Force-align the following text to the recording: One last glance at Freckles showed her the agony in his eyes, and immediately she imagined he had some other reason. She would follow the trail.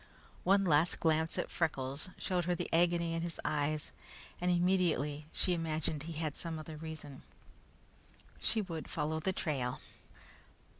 One 0.43 0.65
last 0.65 0.99
glance 0.99 1.37
at 1.37 1.51
Freckles 1.51 2.09
showed 2.17 2.45
her 2.45 2.55
the 2.55 2.67
agony 2.73 3.13
in 3.13 3.21
his 3.21 3.39
eyes, 3.45 3.91
and 4.41 4.49
immediately 4.49 5.27
she 5.31 5.53
imagined 5.53 6.01
he 6.01 6.13
had 6.13 6.35
some 6.35 6.57
other 6.57 6.75
reason. 6.77 7.21
She 8.39 8.63
would 8.63 8.89
follow 8.89 9.19
the 9.19 9.31
trail. 9.31 9.79